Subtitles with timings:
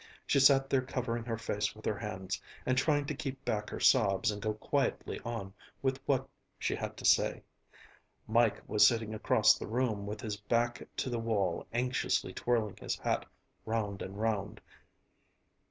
[0.25, 3.79] She sat there covering her face with her hands, and trying to keep back her
[3.79, 6.27] sobs and go quietly on with what
[6.57, 7.43] she had to say.
[8.25, 12.97] Mike was sitting across the room with his back to the wall anxiously twirling his
[12.97, 13.27] hat
[13.63, 14.59] round and round.